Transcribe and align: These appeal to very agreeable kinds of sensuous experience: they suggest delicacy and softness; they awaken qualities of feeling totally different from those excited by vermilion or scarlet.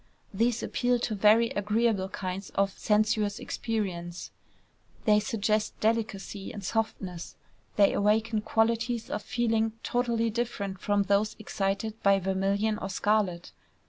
These 0.33 0.63
appeal 0.63 0.97
to 0.97 1.13
very 1.13 1.51
agreeable 1.51 2.09
kinds 2.09 2.49
of 2.55 2.71
sensuous 2.75 3.37
experience: 3.37 4.31
they 5.05 5.19
suggest 5.19 5.79
delicacy 5.79 6.51
and 6.51 6.63
softness; 6.63 7.35
they 7.75 7.93
awaken 7.93 8.41
qualities 8.41 9.11
of 9.11 9.21
feeling 9.21 9.73
totally 9.83 10.31
different 10.31 10.79
from 10.79 11.03
those 11.03 11.35
excited 11.37 12.01
by 12.01 12.17
vermilion 12.17 12.79
or 12.79 12.89
scarlet. 12.89 13.51